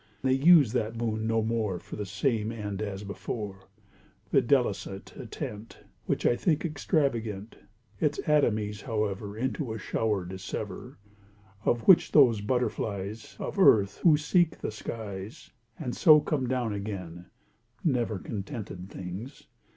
[0.23, 3.67] They use that moon no more For the same end as before—
[4.33, 5.77] Videlicet a tent—
[6.07, 7.57] Which I think extravagant:
[7.99, 10.97] Its atomies, however, Into a shower dissever,
[11.65, 17.27] Of which those butterflies, Of Earth, who seek the skies, And so come down again
[17.83, 19.43] (Never contented things!)